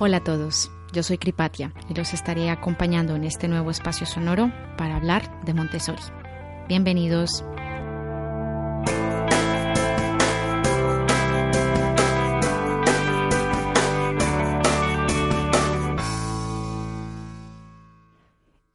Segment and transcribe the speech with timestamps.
[0.00, 4.52] Hola a todos, yo soy Cripatia y los estaré acompañando en este nuevo espacio sonoro
[4.76, 6.00] para hablar de Montessori.
[6.68, 7.44] Bienvenidos.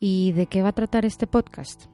[0.01, 1.85] ¿Y de qué va a tratar este podcast?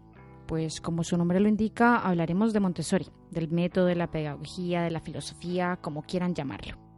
[0.48, 4.90] Pues como su nombre lo indica, hablaremos de Montessori, del método, de la pedagogía, de
[4.90, 6.89] la filosofía, como quieran llamarlo.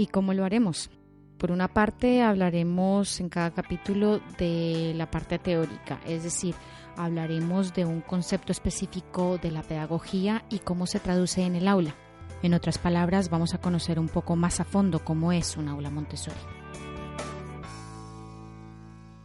[0.00, 0.88] ¿Y cómo lo haremos?
[1.36, 6.54] Por una parte, hablaremos en cada capítulo de la parte teórica, es decir,
[6.96, 11.94] hablaremos de un concepto específico de la pedagogía y cómo se traduce en el aula.
[12.42, 15.90] En otras palabras, vamos a conocer un poco más a fondo cómo es un aula
[15.90, 16.40] Montessori.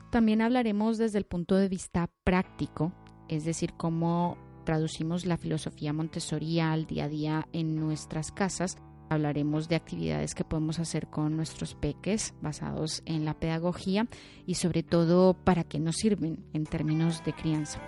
[0.09, 2.91] También hablaremos desde el punto de vista práctico,
[3.29, 8.75] es decir, cómo traducimos la filosofía Montessori al día a día en nuestras casas.
[9.09, 14.07] Hablaremos de actividades que podemos hacer con nuestros peques basados en la pedagogía
[14.45, 17.79] y sobre todo para qué nos sirven en términos de crianza.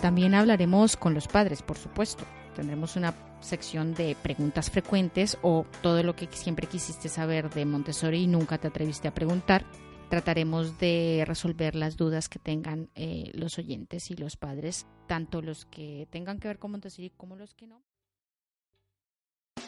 [0.00, 2.24] También hablaremos con los padres, por supuesto.
[2.56, 8.22] Tendremos una sección de preguntas frecuentes o todo lo que siempre quisiste saber de Montessori
[8.22, 9.66] y nunca te atreviste a preguntar.
[10.08, 15.66] Trataremos de resolver las dudas que tengan eh, los oyentes y los padres, tanto los
[15.66, 17.82] que tengan que ver con Montessori como los que no.